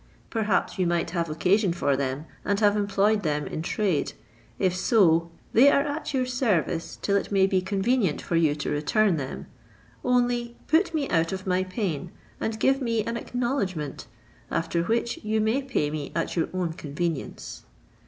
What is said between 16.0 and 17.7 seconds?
at your own convenience."